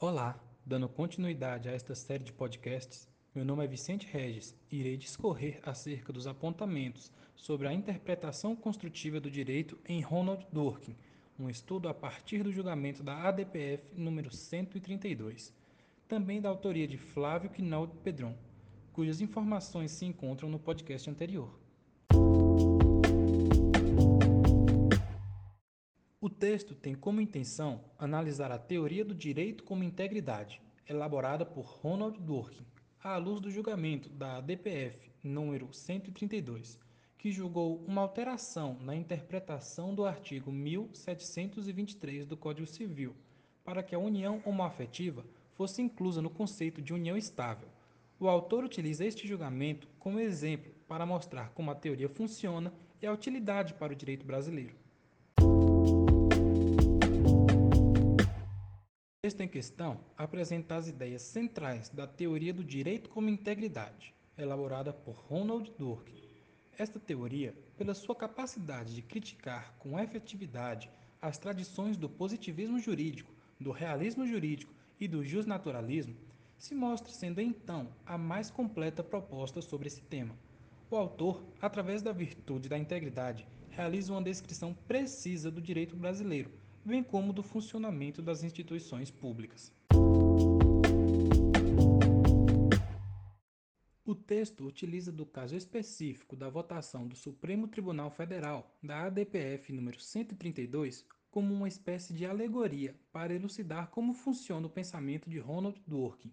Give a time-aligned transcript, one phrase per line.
[0.00, 4.96] Olá, dando continuidade a esta série de podcasts, meu nome é Vicente Regis e irei
[4.96, 10.94] discorrer acerca dos apontamentos sobre a interpretação construtiva do direito em Ronald Dworkin,
[11.36, 15.52] um estudo a partir do julgamento da ADPF número 132,
[16.06, 18.36] também da autoria de Flávio Quinaldo Pedron,
[18.92, 21.58] cujas informações se encontram no podcast anterior.
[26.38, 32.64] Texto tem como intenção analisar a teoria do direito como integridade, elaborada por Ronald Dworkin,
[33.02, 36.78] à luz do julgamento da DPF número 132,
[37.18, 43.16] que julgou uma alteração na interpretação do artigo 1723 do Código Civil,
[43.64, 47.68] para que a união homoafetiva fosse inclusa no conceito de união estável.
[48.20, 53.12] O autor utiliza este julgamento como exemplo para mostrar como a teoria funciona e a
[53.12, 54.87] utilidade para o direito brasileiro.
[59.28, 65.16] Texto em questão apresenta as ideias centrais da teoria do direito como integridade, elaborada por
[65.16, 66.22] Ronald Dworkin.
[66.78, 70.90] Esta teoria, pela sua capacidade de criticar com efetividade
[71.20, 76.16] as tradições do positivismo jurídico, do realismo jurídico e do justnaturalismo,
[76.56, 80.34] se mostra sendo então a mais completa proposta sobre esse tema.
[80.90, 86.50] O autor, através da virtude da integridade, realiza uma descrição precisa do direito brasileiro
[86.84, 89.72] bem como do funcionamento das instituições públicas.
[94.04, 100.00] O texto utiliza do caso específico da votação do Supremo Tribunal Federal, da ADPF número
[100.00, 106.30] 132, como uma espécie de alegoria para elucidar como funciona o pensamento de Ronald Dworkin,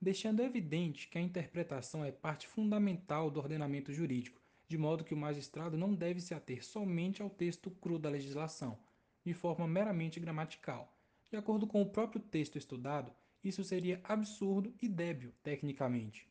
[0.00, 5.16] deixando evidente que a interpretação é parte fundamental do ordenamento jurídico, de modo que o
[5.16, 8.78] magistrado não deve se ater somente ao texto cru da legislação,
[9.24, 10.92] de forma meramente gramatical.
[11.30, 13.12] De acordo com o próprio texto estudado,
[13.44, 16.28] isso seria absurdo e débil tecnicamente.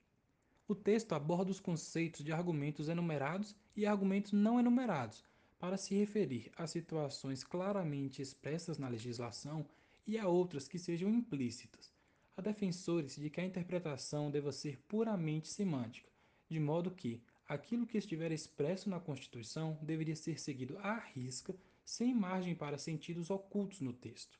[0.67, 5.23] O texto aborda os conceitos de argumentos enumerados e argumentos não enumerados
[5.59, 9.65] para se referir a situações claramente expressas na legislação
[10.05, 11.91] e a outras que sejam implícitas.
[12.35, 16.09] Há defensores de que a interpretação deva ser puramente semântica,
[16.49, 21.55] de modo que aquilo que estiver expresso na Constituição deveria ser seguido à risca
[21.87, 24.37] sem margem para sentidos ocultos no texto.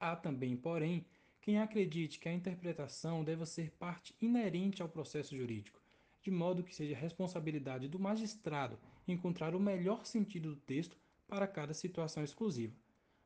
[0.00, 1.04] Há também, porém,
[1.42, 5.78] quem acredite que a interpretação deva ser parte inerente ao processo jurídico,
[6.22, 10.96] de modo que seja responsabilidade do magistrado encontrar o melhor sentido do texto
[11.28, 12.74] para cada situação exclusiva.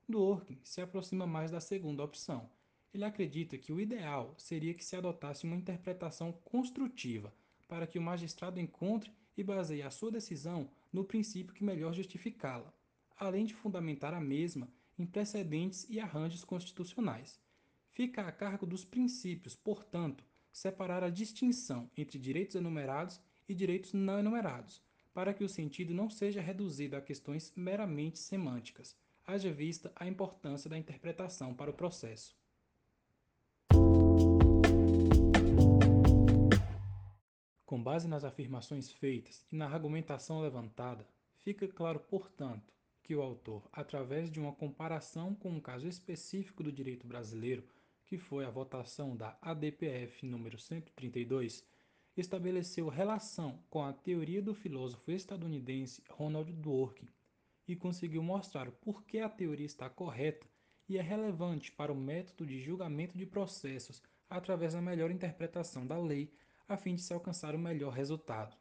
[0.08, 2.50] Dworkin se aproxima mais da segunda opção.
[2.92, 7.32] Ele acredita que o ideal seria que se adotasse uma interpretação construtiva,
[7.68, 12.74] para que o magistrado encontre e baseie a sua decisão no princípio que melhor justificá-la
[13.20, 14.66] além de fundamentar a mesma
[14.98, 17.38] em precedentes e arranjos constitucionais.
[17.92, 24.18] Fica a cargo dos princípios, portanto, separar a distinção entre direitos enumerados e direitos não
[24.18, 24.82] enumerados,
[25.12, 30.70] para que o sentido não seja reduzido a questões meramente semânticas, haja vista a importância
[30.70, 32.34] da interpretação para o processo.
[37.66, 41.06] Com base nas afirmações feitas e na argumentação levantada,
[41.38, 42.72] fica claro, portanto,
[43.10, 47.64] que o autor, através de uma comparação com um caso específico do direito brasileiro,
[48.06, 51.66] que foi a votação da ADPF número 132,
[52.16, 57.08] estabeleceu relação com a teoria do filósofo estadunidense Ronald Dworkin
[57.66, 60.46] e conseguiu mostrar por que a teoria está correta
[60.88, 65.98] e é relevante para o método de julgamento de processos através da melhor interpretação da
[65.98, 66.32] lei,
[66.68, 68.56] a fim de se alcançar o melhor resultado.